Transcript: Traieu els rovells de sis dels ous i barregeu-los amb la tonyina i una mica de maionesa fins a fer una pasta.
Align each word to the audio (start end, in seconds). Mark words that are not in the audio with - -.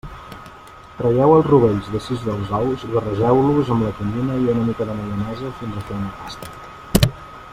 Traieu 1.01 1.33
els 1.33 1.49
rovells 1.49 1.89
de 1.95 2.01
sis 2.05 2.23
dels 2.29 2.55
ous 2.61 2.87
i 2.87 2.89
barregeu-los 2.95 3.69
amb 3.75 3.87
la 3.87 3.93
tonyina 3.99 4.41
i 4.45 4.49
una 4.55 4.67
mica 4.71 4.89
de 4.93 4.97
maionesa 5.03 5.55
fins 5.61 5.77
a 5.83 5.87
fer 5.91 6.01
una 6.01 6.15
pasta. 6.23 7.11